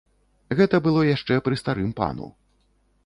Гэта 0.59 0.79
было 0.87 1.03
яшчэ 1.09 1.37
пры 1.49 1.59
старым 1.63 1.93
пану. 2.01 2.27